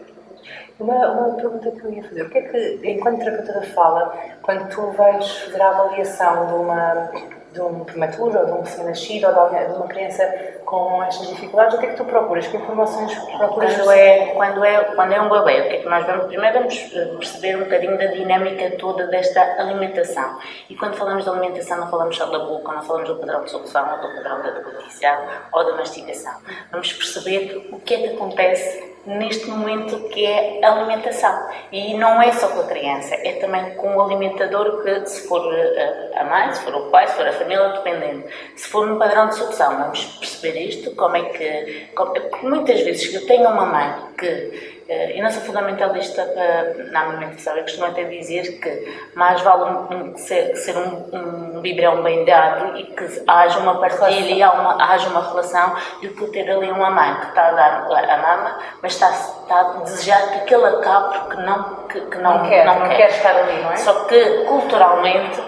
Uma, 0.80 1.12
uma 1.12 1.36
pergunta 1.36 1.72
que 1.72 1.84
eu 1.84 1.92
ia 1.92 2.04
fazer. 2.04 2.24
O 2.24 2.30
que 2.30 2.38
é 2.38 2.42
que, 2.42 2.80
enquanto 2.84 3.20
terapeuta 3.20 3.62
fala, 3.74 4.18
quando 4.42 4.70
tu 4.70 4.92
vais 4.92 5.30
fazer 5.30 5.62
a 5.62 5.70
avaliação 5.70 6.48
de, 6.48 6.54
uma, 6.54 7.12
de 7.52 7.62
um 7.62 7.84
prematuro 7.84 8.40
ou 8.40 8.46
de 8.46 8.52
um 8.52 8.62
recém-nascido 8.62 9.28
ou 9.28 9.50
de, 9.50 9.74
uma 9.74 9.88
criança 9.88 10.24
com 10.66 11.02
estas 11.04 11.28
dificuldades, 11.30 11.76
o 11.76 11.80
que 11.80 11.86
é 11.88 11.90
que 11.90 11.98
tu 11.98 12.06
procuras? 12.06 12.46
Que 12.48 12.58
informações 12.58 13.14
procuras? 13.38 13.76
Quando 13.76 13.92
é, 13.92 14.26
quando 14.36 14.64
é, 14.64 14.84
quando 14.84 15.14
é 15.14 15.22
um 15.22 15.30
bebê, 15.30 15.62
o 15.62 15.70
que 15.70 15.76
é 15.76 15.80
que 15.80 15.90
nós 15.90 16.06
vamos... 16.06 16.28
Primeiro 16.28 16.60
vamos 16.60 16.92
eh, 16.94 17.06
perceber 17.18 17.56
um 17.56 17.64
bocadinho 17.64 17.98
da 17.98 18.06
dinâmica 18.06 18.78
toda 18.78 19.08
desta 19.08 19.42
alimentação. 19.60 20.38
E 20.70 20.76
quando 20.76 20.96
falamos 20.96 21.24
de 21.24 21.30
alimentação 21.30 21.78
não 21.78 21.90
falamos 21.90 22.16
só 22.16 22.28
da 22.28 22.40
boca, 22.40 22.72
não 22.72 22.84
falamos 22.84 23.10
do 23.10 23.16
padrão 23.16 23.44
de 23.44 23.50
sucção 23.50 23.90
ou 23.92 23.98
do 23.98 24.16
padrão 24.16 24.44
da 24.44 24.52
deglutição 24.52 25.18
ou 25.52 25.66
da 25.66 25.76
mastigação. 25.76 26.34
Vamos 26.72 26.94
perceber 26.94 27.70
o 27.72 27.80
que 27.80 27.96
é 27.96 27.98
que 27.98 28.16
acontece 28.16 28.90
neste 29.06 29.50
momento 29.50 30.10
que 30.10 30.26
é 30.26 30.64
a 30.64 30.72
alimentação. 30.72 31.50
E 31.72 31.96
não 31.96 32.22
é 32.22 32.32
só 32.34 32.48
com 32.50 32.62
a 32.62 32.66
criança, 32.66 33.16
é 33.16 33.34
também 33.34 33.76
com 33.76 33.96
o 33.96 34.02
alimentador 34.02 34.84
que, 34.84 35.06
se 35.08 35.28
for 35.28 35.54
eh, 35.54 36.12
a 36.16 36.24
mãe, 36.26 36.54
se 36.54 36.62
for 36.62 36.76
o 36.76 36.90
pai, 36.92 37.08
se 37.08 37.16
for 37.16 37.28
a 37.28 37.34
família, 37.40 37.70
dependendo. 37.70 38.24
Se 38.56 38.68
for 38.68 38.86
no 38.86 38.98
padrão 38.98 39.28
de 39.28 39.36
sucção, 39.36 39.78
vamos 39.78 40.06
perceber 40.20 40.60
isto, 40.60 40.96
como 40.96 41.18
é 41.18 41.24
que... 41.24 41.90
Como, 41.96 42.14
muitas 42.44 42.82
vezes 42.82 43.14
eu 43.14 43.26
tenho 43.26 43.50
uma 43.50 43.66
mãe 43.66 43.96
que 44.18 44.80
Uh, 44.90 45.12
eu 45.16 45.22
não 45.22 45.30
sou 45.30 45.44
fundamentalista 45.44 46.24
uh, 46.24 46.92
na 46.92 47.02
alimentação. 47.02 47.56
Eu 47.56 47.62
costumo 47.62 47.86
até 47.86 48.06
dizer 48.06 48.60
que 48.60 49.12
mais 49.14 49.40
vale 49.42 49.66
um, 49.66 49.94
um, 49.94 50.18
ser, 50.18 50.56
ser, 50.56 50.76
um, 50.76 51.06
um 51.14 51.62
biberão 51.62 52.02
bem 52.02 52.26
dado 52.26 52.76
e 52.76 52.86
que 52.86 53.06
haja 53.28 53.60
uma 53.60 53.80
partilha 53.80 54.50
uma, 54.52 54.84
haja 54.84 55.10
uma 55.10 55.30
relação 55.30 55.76
do 56.02 56.10
que 56.10 56.26
ter 56.32 56.50
ali 56.50 56.72
uma 56.72 56.90
mãe 56.90 57.14
que 57.20 57.28
está 57.28 57.50
a 57.50 57.52
dar 57.52 57.88
a 57.88 58.18
mama, 58.18 58.60
mas 58.82 58.94
está, 58.94 59.12
está 59.12 59.60
a 59.60 59.64
desejar 59.84 60.32
que 60.32 60.38
aquele 60.40 60.66
acabe 60.66 61.20
porque 61.20 61.42
não, 61.44 61.76
que, 61.88 62.02
que 62.02 62.18
não, 62.18 62.40
não, 62.40 62.50
quer, 62.50 62.66
não, 62.66 62.80
não 62.80 62.88
quer. 62.88 62.98
quer 62.98 63.10
estar 63.10 63.36
ali, 63.36 63.62
não 63.62 63.72
é? 63.72 63.78
Só 63.78 64.06
que 64.06 64.46
culturalmente 64.46 65.40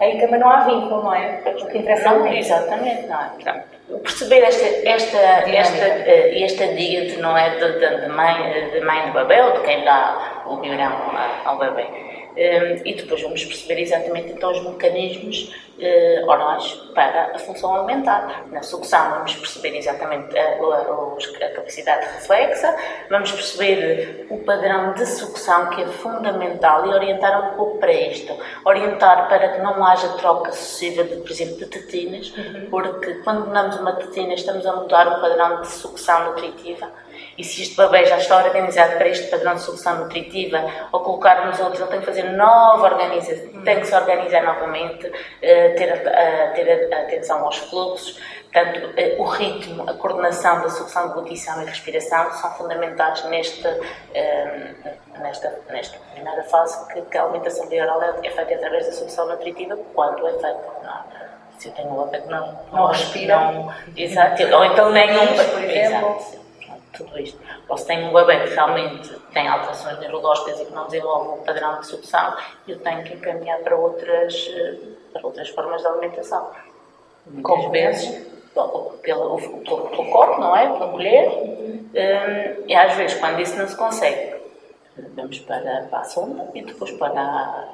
aí 0.00 0.20
também 0.20 0.40
não 0.40 0.50
há 0.50 0.60
vínculo, 0.64 1.02
não 1.04 1.14
é? 1.14 1.40
O 1.46 1.66
que 1.66 1.78
interessa 1.78 2.10
Não, 2.10 2.26
é 2.26 2.38
exatamente, 2.38 3.06
não 3.06 3.20
é? 3.20 3.28
Portanto, 3.34 3.62
perceber 4.02 4.40
esta, 4.42 4.66
esta, 4.88 5.18
esta, 5.18 5.84
eh, 5.86 6.42
esta 6.42 6.66
dieta 6.68 7.20
não 7.20 7.36
é 7.36 7.50
de, 7.50 7.72
de, 7.78 8.00
de 8.02 8.08
mãe, 8.08 8.70
de 8.72 8.80
mãe 8.80 9.06
do 9.06 9.12
bebê 9.12 9.40
ou 9.42 9.52
de 9.52 9.60
quem 9.60 9.84
dá 9.84 10.42
o 10.46 10.56
biberão 10.56 10.92
a- 11.14 11.42
ao 11.50 11.58
bebê. 11.58 11.86
E 12.36 12.94
depois 12.94 13.22
vamos 13.22 13.44
perceber 13.44 13.80
exatamente 13.80 14.32
então 14.32 14.50
os 14.50 14.60
mecanismos 14.62 15.54
eh, 15.80 16.22
orais 16.26 16.72
para 16.94 17.32
a 17.34 17.38
função 17.38 17.74
alimentar. 17.74 18.44
Na 18.50 18.62
sucção 18.62 19.10
vamos 19.10 19.34
perceber 19.34 19.76
exatamente 19.76 20.36
a, 20.38 20.56
a- 20.58 21.14
os- 21.16 21.34
a 21.42 21.48
capacidade 21.50 22.06
reflexa, 22.14 22.74
vamos 23.10 23.30
perceber 23.32 24.26
o 24.30 24.38
padrão 24.44 24.92
de 24.94 25.04
sucção 25.06 25.70
que 25.70 25.82
é 25.82 25.86
fundamental 25.86 26.86
e 26.86 26.90
orientar 26.94 27.52
um 27.52 27.56
pouco 27.56 27.78
para 27.78 27.92
isto. 27.92 28.36
Orientar 28.64 29.28
para 29.28 29.48
que 29.50 29.60
não 29.60 29.84
haja 29.84 30.08
troca 30.10 30.52
sucessiva 30.52 31.04
de, 31.04 31.16
por 31.16 31.30
exemplo, 31.30 31.56
de 31.56 31.66
tetinas, 31.66 32.32
porque 32.70 33.14
quando 33.24 33.52
damos 33.52 33.76
uma 33.76 33.92
tetina 33.94 34.34
estamos 34.34 34.64
a 34.66 34.72
mudar 34.76 35.06
o 35.08 35.20
padrão 35.20 35.60
de 35.60 35.68
sucção 35.68 36.24
nutritiva 36.26 36.88
e 37.36 37.44
se 37.44 37.62
este 37.62 37.76
bebê 37.76 38.04
já 38.06 38.16
está 38.18 38.36
organizado 38.44 38.96
para 38.96 39.08
este 39.08 39.28
padrão 39.28 39.54
de 39.54 39.60
solução 39.62 39.96
nutritiva, 39.98 40.64
ao 40.92 41.00
colocarmos 41.00 41.58
outros, 41.60 41.80
ele 41.80 41.90
tem 41.90 42.00
que 42.00 42.06
fazer 42.06 42.22
nova 42.24 42.84
organização, 42.84 43.62
tem 43.62 43.80
que 43.80 43.86
se 43.86 43.94
organizar 43.94 44.42
novamente, 44.44 45.10
eh, 45.42 45.70
ter, 45.70 46.02
ter 46.54 46.94
atenção 46.94 47.44
aos 47.44 47.56
fluxos. 47.56 48.20
Portanto, 48.52 48.92
eh, 48.96 49.16
o 49.18 49.24
ritmo, 49.24 49.88
a 49.90 49.94
coordenação 49.94 50.60
da 50.62 50.68
sucção, 50.68 51.08
deglutição 51.08 51.60
e 51.62 51.64
respiração 51.64 52.30
são 52.32 52.52
fundamentais 52.52 53.24
neste, 53.24 53.66
eh, 54.14 54.70
nesta, 55.18 55.58
nesta 55.70 55.98
primeira 56.12 56.44
fase 56.44 56.86
que, 56.92 57.02
que 57.02 57.18
a 57.18 57.24
alimentação 57.24 57.66
oral 57.66 58.00
é 58.22 58.30
feita 58.30 58.54
através 58.54 58.86
da 58.86 58.92
sucção 58.92 59.26
nutritiva 59.26 59.76
quando 59.92 60.24
é 60.26 60.30
feita. 60.30 60.64
Não? 60.84 61.24
Se 61.58 61.68
eu 61.68 61.72
tenho 61.72 61.88
um 61.88 62.04
bebê 62.06 62.22
que 62.22 62.28
não, 62.28 62.58
Não 62.72 62.86
respira. 62.86 63.36
não- 63.36 63.74
exato, 63.96 64.42
ou 64.54 64.64
então 64.64 64.90
nenhum, 64.90 65.26
por 65.26 65.62
exemplo. 65.62 66.16
Exato 66.20 66.43
tudo 66.96 67.18
isto. 67.18 67.38
Ou 67.68 67.76
se 67.76 67.86
tenho 67.86 68.08
um 68.08 68.12
bebê 68.12 68.40
que 68.40 68.54
realmente 68.54 69.10
tem 69.32 69.48
alterações 69.48 69.98
neurológicas 69.98 70.60
e 70.60 70.64
que 70.64 70.72
não 70.72 70.86
desenvolve 70.86 71.40
um 71.40 71.44
padrão 71.44 71.80
de 71.80 71.86
sucção, 71.86 72.36
eu 72.66 72.78
tenho 72.80 73.02
que 73.04 73.14
encaminhar 73.14 73.58
para 73.60 73.76
outras, 73.76 74.50
eh, 74.54 74.76
para 75.12 75.26
outras 75.26 75.48
formas 75.50 75.80
de 75.80 75.88
alimentação. 75.88 76.50
Muitas 77.26 77.56
Como? 77.56 77.70
vezes, 77.70 78.26
pelo, 78.54 78.92
pelo, 79.02 79.36
pelo, 79.36 80.10
copo, 80.10 80.40
não 80.40 80.56
é? 80.56 80.66
Pela 80.66 80.90
colher. 80.90 81.28
Hum, 81.28 82.64
e 82.66 82.74
às 82.74 82.94
vezes, 82.94 83.18
quando 83.18 83.40
isso 83.40 83.56
não 83.56 83.66
se 83.66 83.76
consegue, 83.76 84.34
vamos 85.14 85.38
para, 85.40 85.86
para 85.90 86.00
a 86.00 86.04
sonda 86.04 86.48
e 86.54 86.62
depois 86.62 86.90
para 86.92 87.20
a, 87.20 87.64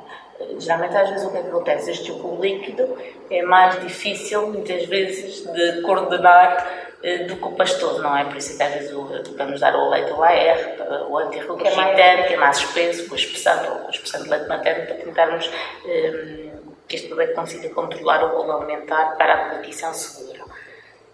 Geralmente, 0.58 0.96
às 0.96 1.08
vezes, 1.10 1.26
o 1.26 1.30
que 1.30 1.38
é 1.38 1.42
que 1.42 1.48
acontece? 1.48 1.90
Este 1.90 2.04
tipo 2.12 2.38
líquido 2.40 2.96
é 3.30 3.42
mais 3.42 3.80
difícil, 3.80 4.46
muitas 4.48 4.84
vezes, 4.86 5.44
de 5.46 5.82
coordenar 5.82 6.66
eh, 7.02 7.24
do 7.24 7.36
que 7.36 7.44
o 7.44 7.52
pastoso, 7.52 8.02
não 8.02 8.16
é? 8.16 8.24
Por 8.24 8.36
isso 8.36 8.54
é 8.54 8.56
que 8.56 8.62
às 8.62 8.72
vezes 8.74 8.92
o- 8.92 9.08
vamos 9.36 9.60
dar 9.60 9.74
o 9.74 9.88
leite 9.90 10.12
o 10.12 10.22
AR, 10.22 11.06
o 11.08 11.16
antirregurgitante, 11.18 12.28
que 12.28 12.34
é 12.34 12.36
mais 12.36 12.58
espesso, 12.58 13.08
com 13.08 13.14
espessante, 13.14 13.68
ou 13.68 13.76
com 13.80 13.86
o 13.86 13.90
espessante 13.90 14.24
de 14.24 14.30
leite 14.30 14.48
materno, 14.48 14.86
para 14.86 14.94
tentarmos 14.96 15.50
eh, 15.86 16.50
que 16.86 16.96
este 16.96 17.08
bebê 17.08 17.28
consiga 17.28 17.68
controlar 17.70 18.22
o 18.24 18.28
bolo 18.30 18.52
alimentar 18.52 19.16
para 19.16 19.32
a 19.34 19.48
deglutição 19.48 19.94
segura. 19.94 20.29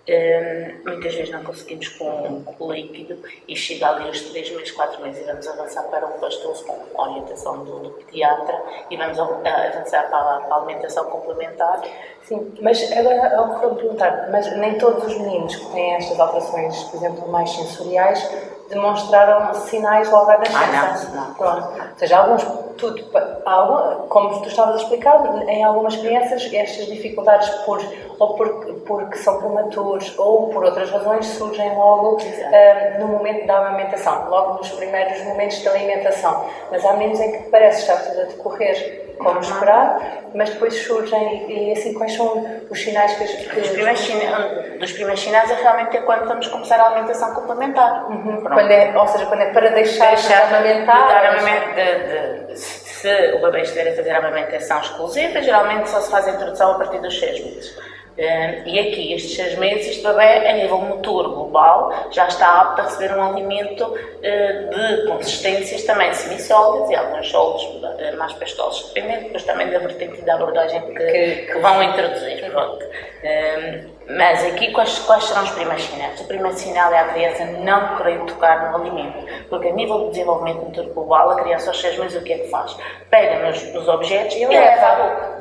Hum, 0.08 0.82
muitas 0.86 1.14
vezes 1.16 1.30
não 1.32 1.42
conseguimos 1.42 1.88
com, 1.88 2.44
o 2.60 2.72
líquido 2.72 3.18
e 3.48 3.56
chega 3.56 3.88
ali 3.88 4.04
aos 4.06 4.20
3 4.20 4.48
meses, 4.52 4.70
4 4.70 5.02
meses 5.02 5.20
e 5.20 5.25
vamos 5.25 5.48
avançar 5.48 5.82
para 5.84 6.06
um 6.06 6.12
pastoso 6.20 6.64
com 6.64 7.02
orientação 7.02 7.64
do, 7.64 7.80
do 7.80 7.90
pediatra 7.90 8.62
e 8.88 8.96
vamos 8.96 9.18
av- 9.18 9.44
avançar 9.44 10.08
para 10.08 10.36
a, 10.36 10.40
para 10.42 10.54
a 10.54 10.58
alimentação 10.58 11.06
complementar. 11.10 11.82
Sim, 12.22 12.54
mas 12.62 12.92
agora 12.92 13.42
ocorreu-me 13.42 13.76
perguntar, 13.80 14.28
mas 14.30 14.56
nem 14.56 14.78
todos 14.78 15.04
os 15.06 15.18
meninos 15.18 15.56
que 15.56 15.66
têm 15.72 15.94
estas 15.96 16.20
alterações, 16.20 16.84
por 16.84 16.96
exemplo, 16.98 17.28
mais 17.28 17.50
sensoriais, 17.50 18.22
demonstraram 18.68 19.54
sinais 19.54 20.11
logo 20.11 20.30
à 20.30 20.38
nascença? 20.38 21.11
Ah, 21.12 21.14
não, 21.14 21.26
não. 21.26 21.35
Pronto. 21.35 21.68
Ou 21.68 21.99
seja, 21.99 22.18
alguns, 22.18 22.44
tudo, 22.76 23.04
algum, 23.44 24.08
como 24.08 24.40
tu 24.40 24.49
estavas 24.49 24.76
a 24.76 24.78
explicar, 24.82 25.49
em 25.49 25.64
algumas 25.64 25.96
crianças 25.96 26.49
estas 26.52 26.87
dificuldades 26.87 27.49
por, 27.64 27.80
ou 28.18 28.35
por, 28.35 28.49
porque 28.87 29.18
são 29.18 29.38
prematuros 29.38 30.18
ou 30.18 30.49
por 30.49 30.64
outras 30.64 30.90
razões 30.90 31.26
surgem 31.26 31.75
logo 31.76 32.18
ah, 32.20 32.99
no 32.99 33.08
momento 33.08 33.46
da 33.46 33.58
amamentação, 33.58 34.28
logo 34.28 34.54
nos 34.54 34.70
primeiros 34.70 35.23
momentos 35.25 35.62
da 35.62 35.70
alimentação. 35.70 36.44
Mas 36.70 36.85
há 36.85 36.92
meninos 36.94 37.20
em 37.20 37.32
que 37.32 37.50
parece 37.50 37.80
estar 37.82 37.96
tudo 37.96 38.20
a 38.20 38.25
decorrer 38.25 39.05
como 39.18 39.40
esperar, 39.40 39.99
mas 40.35 40.50
depois 40.50 40.75
surgem 40.87 41.50
e, 41.50 41.73
assim 41.73 41.94
quais 41.94 42.14
são 42.14 42.44
os 42.70 42.80
sinais 42.82 43.12
que, 43.16 43.25
as- 43.25 43.30
que 43.30 43.61
Dos 43.61 43.70
primeiros, 43.70 44.00
sina- 44.00 44.38
dos 44.78 44.92
primeiros 44.92 45.20
sinais 45.23 45.50
é 45.50 45.54
realmente 45.54 45.96
é 45.96 46.00
quando 46.02 46.26
vamos 46.28 46.46
começar 46.49 46.78
a 46.80 46.87
alimentação 46.88 47.35
complementar. 47.35 48.06
Pronto. 48.06 48.42
quando 48.42 48.70
é, 48.70 48.92
ou 48.99 49.08
seja, 49.08 49.26
quando 49.26 49.40
é 49.42 49.52
para 49.52 49.70
deixar, 49.70 50.08
deixar 50.14 50.49
de 50.49 50.54
amamentar, 50.54 51.37
de 51.38 51.75
de- 51.75 52.46
de- 52.54 52.58
se 52.58 53.32
o 53.35 53.40
bebê 53.42 53.61
estiver 53.62 53.88
a 53.92 53.96
fazer 53.96 54.11
a 54.11 54.18
amamentação 54.18 54.80
exclusiva, 54.80 55.40
geralmente 55.42 55.88
só 55.88 56.00
se 56.00 56.11
faz 56.11 56.26
a 56.26 56.32
introdução 56.32 56.73
a 56.73 56.78
partir 56.78 56.99
dos 56.99 57.18
6 57.18 57.44
meses. 57.44 57.78
Eh, 58.18 58.62
E 58.66 58.78
aqui, 58.80 59.12
estes 59.12 59.37
6 59.37 59.58
meses, 59.58 59.88
este 59.88 60.02
bebê, 60.06 60.49
a 60.49 60.52
nível 60.54 60.78
motor 60.78 61.28
global, 61.35 61.92
já 62.11 62.26
está 62.26 62.62
apto 62.62 62.80
a 62.80 62.85
receber 62.85 63.14
um 63.16 63.23
alimento 63.23 63.94
eh, 64.23 64.68
de 64.75 65.06
consistências 65.06 65.82
também 65.85 66.12
semissólidas 66.14 66.90
e 66.90 66.94
alguns 66.94 67.30
sólidos 67.30 67.82
eh, 67.99 68.12
mais 68.12 68.32
pastosos, 68.35 68.92
dependendo 68.94 69.25
depois 69.25 69.44
também 69.44 69.68
da 69.70 69.78
vertente 69.78 70.18
e 70.18 70.23
da 70.23 70.35
abordagem 70.35 70.80
que, 70.82 70.94
Que- 70.94 71.52
que 71.52 71.58
vão 71.58 71.82
introduzir. 71.82 72.50
Pronto. 72.50 72.85
Eh, 73.23 73.80
Mas 74.08 74.44
aqui, 74.46 74.70
quais, 74.70 75.00
quais 75.00 75.25
serão 75.25 75.42
os 75.42 75.50
primeiros 75.50 75.82
sinais? 75.82 76.20
O 76.20 76.25
primeiro 76.28 76.56
sinal 76.56 76.92
é 76.94 76.99
a 77.00 77.08
criança 77.08 77.44
não 77.44 77.96
querer 77.96 78.20
tocar 78.20 78.70
no 78.70 78.76
alimento, 78.76 79.26
porque 79.50 79.66
a 79.66 79.73
nível 79.73 80.04
de 80.04 80.11
desenvolvimento 80.11 80.58
motor 80.64 80.85
global, 80.94 81.30
a 81.30 81.42
criança 81.42 81.70
aos 81.70 81.80
6 81.80 81.99
meses 81.99 82.16
o 82.23 82.25
que 82.25 82.32
é 82.35 82.38
que 82.38 82.49
faz? 82.49 82.76
Pega 83.11 83.44
nos, 83.49 83.61
nos 83.75 83.88
objetos 83.88 84.37
e 84.37 84.46
leva 84.46 84.87
à 84.87 84.94
boca. 84.94 85.36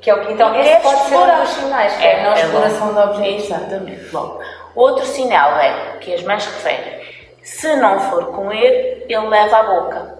Que 0.00 0.10
é 0.10 0.14
o 0.14 0.24
que 0.26 0.32
então 0.32 0.54
E 0.54 0.60
esse 0.60 0.68
quer 0.70 0.82
pode 0.82 0.96
ser 0.96 1.02
um 1.02 1.04
explorar. 1.06 1.40
dos 1.40 1.48
sinais, 1.50 1.96
que 1.96 2.04
é, 2.04 2.20
a 2.20 2.22
não 2.24 2.34
exploração 2.34 2.92
logo. 2.92 3.12
de 3.12 3.18
objetos. 3.18 3.44
Exatamente. 3.44 4.12
Logo. 4.12 4.40
Outro 4.74 5.04
sinal 5.06 5.58
é 5.58 5.96
que 6.00 6.14
as 6.14 6.22
mães 6.22 6.46
referem, 6.46 7.00
se 7.42 7.74
não 7.76 7.98
for 8.10 8.26
comer, 8.26 9.04
ele 9.08 9.26
leva 9.28 9.56
à 9.58 9.62
boca. 9.62 10.18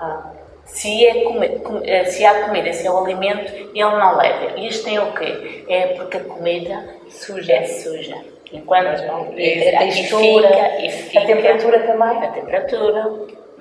Ah, 0.00 0.22
Se, 0.64 1.06
é 1.06 1.22
comer, 1.24 1.60
com- 1.60 1.80
eh, 1.84 2.04
se 2.04 2.24
há 2.24 2.44
comida, 2.44 2.72
se 2.72 2.86
é 2.86 2.90
o 2.90 2.98
alimento, 3.04 3.52
ele 3.52 3.74
não 3.82 4.16
leva. 4.16 4.58
Isto 4.58 4.84
tem 4.84 4.98
o 4.98 5.12
quê? 5.12 5.64
É 5.68 5.86
porque 5.88 6.16
a 6.16 6.20
comida 6.24 6.84
suja. 7.10 7.52
é 7.52 7.64
suja. 7.64 8.16
Enquanto 8.52 9.02
e 9.36 9.68
a 9.74 9.78
textura, 9.78 10.48
fica, 10.48 10.80
e 10.84 10.90
fica, 10.90 11.20
a 11.20 11.26
temperatura 11.26 11.80
também, 11.80 12.18
a 12.24 12.28
temperatura, 12.28 13.10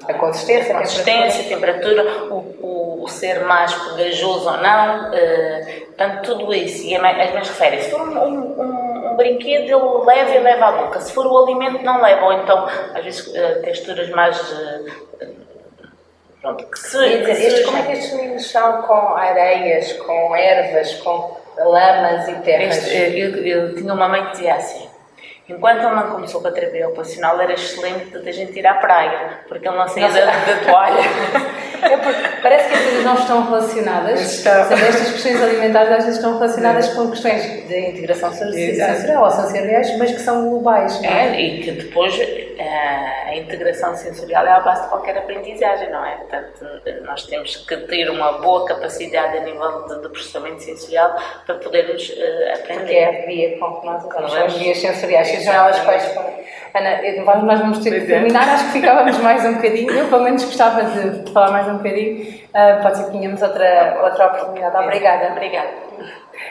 a 0.07 0.13
consistência, 0.15 0.73
a 0.73 0.77
a 0.77 0.81
consistência, 0.81 1.41
a 1.45 1.55
temperatura, 1.55 2.03
o, 2.29 2.35
o, 3.03 3.07
ser 3.07 3.41
mais 3.45 3.73
pegajoso 3.73 4.49
ou 4.49 4.57
não, 4.57 5.13
eh, 5.13 5.83
portanto, 5.87 6.21
tudo 6.23 6.53
isso. 6.53 6.85
E 6.85 6.95
as 6.95 7.01
mães 7.33 7.47
referem, 7.47 7.81
se 7.81 7.89
for 7.91 8.01
um, 8.01 8.17
um, 8.17 8.61
um- 8.61 9.11
um 9.11 9.15
brinquedo, 9.15 9.63
ele 9.65 10.05
leva 10.05 10.31
e 10.35 10.39
leva 10.39 10.65
à 10.67 10.71
boca. 10.71 11.01
Se 11.01 11.11
for 11.13 11.25
o 11.27 11.43
alimento, 11.43 11.83
não 11.83 12.01
leva. 12.01 12.25
Ou 12.25 12.33
então, 12.33 12.65
às 12.93 13.03
vezes, 13.03 13.33
eh, 13.35 13.55
texturas 13.63 14.09
mais. 14.09 14.37
eh, 15.19 15.27
pronto, 16.41 16.65
que 16.65 16.79
se. 16.79 16.97
Dizer, 16.97 17.25
que 17.25 17.31
estes, 17.31 17.65
como 17.65 17.77
é 17.77 17.81
que 17.83 17.91
estes 17.91 18.13
meninos 18.13 18.49
são 18.49 18.81
com 18.83 18.93
areias, 19.15 19.93
com 19.93 20.35
ervas, 20.35 20.93
com 20.95 21.37
lamas 21.57 22.27
e 22.29 22.35
terras? 22.35 22.77
Este, 22.77 22.95
eh, 22.95 23.19
eu, 23.19 23.35
eu 23.45 23.75
tinha 23.75 23.93
uma 23.93 24.07
mãe 24.07 24.23
que 24.25 24.31
dizia 24.31 24.55
assim: 24.55 24.89
enquanto 25.49 25.83
ele 25.85 25.95
não 25.95 26.11
começou 26.11 26.41
com 26.41 26.47
a 26.47 26.51
terapia 26.51 26.87
ocupacional, 26.87 27.39
era 27.41 27.53
excelente 27.53 28.17
de 28.17 28.29
a 28.29 28.31
gente 28.33 28.57
ir 28.57 28.65
à 28.65 28.75
praia, 28.75 29.39
porque 29.47 29.67
ele 29.67 29.77
não 29.77 29.87
saía 29.87 30.07
da 30.09 30.71
toalha. 30.71 31.01
É 31.81 31.97
porque 31.97 32.41
parece 32.41 32.69
que 32.69 32.75
as 32.75 32.81
coisas 32.83 33.03
não 33.03 33.15
estão 33.15 33.45
relacionadas. 33.45 34.19
Seja, 34.19 34.73
estas 34.73 35.11
questões 35.11 35.41
alimentares 35.41 35.91
às 35.91 36.03
vezes 36.05 36.15
estão 36.15 36.33
relacionadas 36.37 36.87
com 36.93 37.09
questões 37.09 37.67
de 37.67 37.79
integração 37.89 38.31
sensorial 38.31 39.23
ou 39.23 39.31
sensoriais, 39.31 39.97
mas 39.97 40.11
que 40.11 40.19
são 40.19 40.49
globais. 40.49 41.01
não 41.01 41.09
é? 41.09 41.35
É, 41.35 41.41
e 41.41 41.61
que 41.61 41.71
depois 41.71 42.17
eh, 42.19 43.29
a 43.29 43.35
integração 43.35 43.95
sensorial 43.95 44.45
é 44.45 44.51
a 44.51 44.59
base 44.59 44.83
de 44.83 44.89
qualquer 44.89 45.17
aprendizagem, 45.17 45.89
não 45.89 46.05
é? 46.05 46.15
Portanto, 46.17 46.65
nós 47.03 47.23
temos 47.25 47.55
que 47.57 47.77
ter 47.77 48.09
uma 48.09 48.33
boa 48.33 48.65
capacidade 48.65 49.37
a 49.37 49.41
nível 49.41 49.87
de, 49.87 50.01
de 50.01 50.09
processamento 50.09 50.61
sensorial 50.61 51.15
para 51.45 51.55
podermos 51.55 52.11
eh, 52.15 52.53
aprender. 52.55 52.81
Porque 52.81 52.93
é 52.93 53.23
a 53.23 53.25
via 53.25 53.59
com 53.59 53.79
que 53.79 53.85
nós 53.85 54.03
usamos, 54.03 54.31
são 54.31 54.45
as 54.45 54.53
vias 54.53 54.77
sensoriais, 54.77 55.27
sejam 55.27 55.53
elas 55.53 55.79
quais 55.79 56.05
forem. 56.13 56.30
Ana, 56.73 57.43
nós 57.43 57.59
vamos 57.59 57.79
ter 57.79 57.91
que 57.91 57.97
é. 57.97 58.15
terminar, 58.15 58.47
acho 58.47 58.65
que 58.67 58.79
ficávamos 58.79 59.17
mais 59.17 59.45
um 59.45 59.55
bocadinho, 59.55 59.91
eu 59.91 60.07
pelo 60.07 60.23
menos 60.23 60.43
gostava 60.45 60.83
de, 60.83 61.31
falar 61.31 61.51
mais 61.51 61.67
um 61.67 61.77
bocadinho, 61.77 62.33
Ah, 62.53 62.79
pode 62.81 62.97
ser 62.97 63.05
que 63.05 63.11
tenhamos 63.11 63.41
outra, 63.41 63.99
outra 64.03 64.27
oportunidade. 64.27 64.77
Obrigada. 64.77 65.31
Obrigada. 65.31 65.69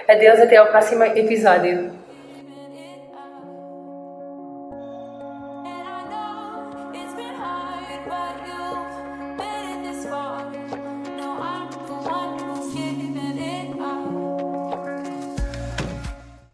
Adeus, 0.08 0.40
até 0.40 0.56
ao 0.56 0.66
próximo 0.66 1.04
episódio. 1.04 1.99